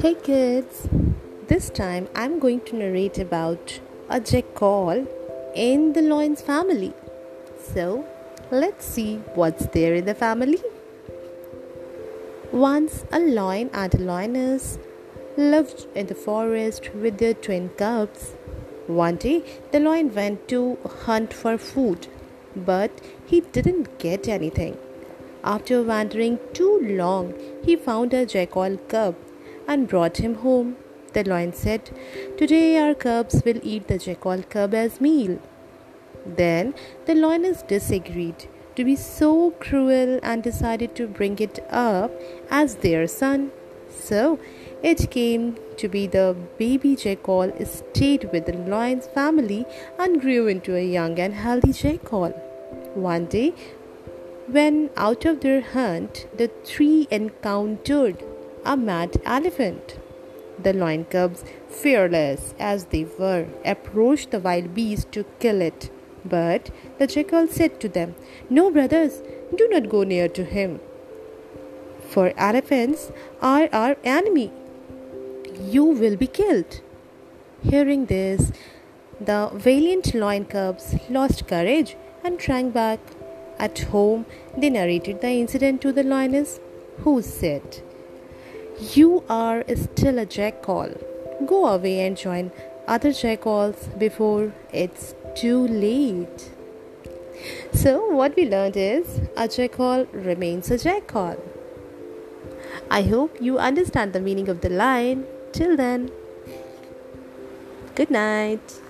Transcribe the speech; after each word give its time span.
Hey 0.00 0.14
kids, 0.22 0.88
this 1.48 1.68
time 1.68 2.08
I'm 2.14 2.38
going 2.38 2.62
to 2.62 2.76
narrate 2.76 3.18
about 3.18 3.80
a 4.08 4.20
jackal 4.20 5.06
in 5.54 5.92
the 5.92 6.00
Loins 6.00 6.40
family. 6.40 6.94
So 7.74 8.06
let's 8.50 8.86
see 8.86 9.16
what's 9.34 9.66
there 9.66 9.94
in 9.94 10.06
the 10.06 10.14
family. 10.14 10.62
Once 12.50 13.04
a 13.12 13.18
lion 13.18 13.68
and 13.74 13.94
a 13.94 13.98
lioness 13.98 14.78
lived 15.36 15.86
in 15.94 16.06
the 16.06 16.14
forest 16.14 16.94
with 16.94 17.18
their 17.18 17.34
twin 17.34 17.68
cubs. 17.76 18.32
One 18.86 19.16
day 19.16 19.44
the 19.70 19.80
lion 19.80 20.14
went 20.14 20.48
to 20.48 20.78
hunt 21.04 21.34
for 21.34 21.58
food, 21.58 22.06
but 22.56 23.00
he 23.26 23.40
didn't 23.40 23.98
get 23.98 24.28
anything. 24.28 24.76
After 25.42 25.82
wandering 25.82 26.38
too 26.52 26.78
long, 26.82 27.34
he 27.62 27.76
found 27.76 28.14
a 28.14 28.24
jackal 28.24 28.78
cub 28.88 29.14
and 29.68 29.88
brought 29.88 30.18
him 30.18 30.36
home. 30.36 30.76
The 31.12 31.24
lion 31.24 31.52
said, 31.52 31.90
Today 32.38 32.78
our 32.78 32.94
cubs 32.94 33.42
will 33.44 33.60
eat 33.62 33.88
the 33.88 33.98
jackal 33.98 34.42
cub 34.42 34.74
as 34.74 35.00
meal. 35.00 35.40
Then 36.26 36.74
the 37.06 37.14
lioness 37.14 37.62
disagreed 37.62 38.48
to 38.76 38.84
be 38.84 38.96
so 38.96 39.52
cruel 39.52 40.18
and 40.22 40.42
decided 40.42 40.94
to 40.96 41.06
bring 41.06 41.38
it 41.38 41.64
up 41.70 42.10
as 42.50 42.76
their 42.76 43.06
son. 43.06 43.52
So 43.90 44.38
it 44.82 45.10
came 45.10 45.56
to 45.78 45.88
be 45.88 46.06
the 46.06 46.36
baby 46.58 46.94
jackal 46.94 47.52
stayed 47.64 48.30
with 48.32 48.46
the 48.46 48.52
lion's 48.52 49.06
family 49.06 49.64
and 49.98 50.20
grew 50.20 50.46
into 50.46 50.76
a 50.76 50.84
young 50.84 51.18
and 51.18 51.34
healthy 51.34 51.72
jackal. 51.72 52.30
One 52.94 53.26
day, 53.26 53.54
when 54.46 54.90
out 54.96 55.24
of 55.24 55.40
their 55.40 55.62
hunt, 55.62 56.26
the 56.36 56.48
three 56.64 57.08
encountered 57.10 58.22
a 58.64 58.76
mad 58.76 59.20
elephant. 59.24 59.98
The 60.62 60.72
lion 60.72 61.06
cubs, 61.06 61.44
fearless 61.68 62.54
as 62.58 62.84
they 62.86 63.06
were, 63.18 63.46
approached 63.64 64.30
the 64.30 64.38
wild 64.38 64.74
beast 64.74 65.10
to 65.12 65.24
kill 65.40 65.60
it. 65.60 65.90
But 66.24 66.70
the 66.98 67.06
jackal 67.06 67.48
said 67.48 67.80
to 67.80 67.88
them, 67.88 68.14
No, 68.48 68.70
brothers, 68.70 69.22
do 69.56 69.68
not 69.70 69.88
go 69.88 70.04
near 70.04 70.28
to 70.28 70.44
him. 70.44 70.80
For 72.14 72.32
elephants 72.36 73.10
are 73.42 73.68
our 73.72 73.96
enemy. 74.04 74.52
You 75.60 75.84
will 75.84 76.16
be 76.16 76.28
killed. 76.28 76.80
Hearing 77.62 78.06
this, 78.06 78.52
the 79.20 79.50
valiant 79.52 80.14
lion 80.14 80.44
cubs 80.44 80.94
lost 81.10 81.48
courage 81.48 81.96
and 82.22 82.40
shrank 82.40 82.72
back. 82.72 83.00
At 83.58 83.80
home, 83.94 84.26
they 84.56 84.70
narrated 84.70 85.22
the 85.22 85.30
incident 85.30 85.82
to 85.82 85.90
the 85.92 86.04
lioness, 86.04 86.60
who 86.98 87.20
said, 87.20 87.82
you 88.92 89.24
are 89.28 89.64
still 89.74 90.20
a 90.20 90.26
jackal. 90.26 90.94
Go 91.46 91.66
away 91.66 92.06
and 92.06 92.16
join 92.16 92.52
other 92.86 93.12
jackals 93.12 93.88
before 93.98 94.52
it's 94.72 95.14
too 95.34 95.66
late. 95.66 96.50
So, 97.72 98.08
what 98.10 98.36
we 98.36 98.48
learned 98.48 98.76
is 98.76 99.20
a 99.36 99.48
jackal 99.48 100.06
remains 100.12 100.70
a 100.70 100.78
jackal. 100.78 101.36
I 102.90 103.02
hope 103.02 103.40
you 103.40 103.58
understand 103.58 104.12
the 104.12 104.20
meaning 104.20 104.48
of 104.48 104.60
the 104.60 104.68
line. 104.68 105.26
Till 105.52 105.76
then, 105.76 106.10
good 107.94 108.10
night. 108.10 108.80